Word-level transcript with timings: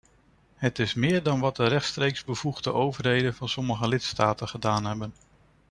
Het 0.55 0.79
is 0.79 0.93
meer 0.93 1.23
dan 1.23 1.39
wat 1.39 1.55
de 1.55 1.67
rechtstreeks 1.67 2.23
bevoegde 2.23 2.73
overheden 2.73 3.33
van 3.33 3.49
sommige 3.49 3.87
lidstaten 3.87 4.47
gedaan 4.47 4.85
hebben. 4.85 5.13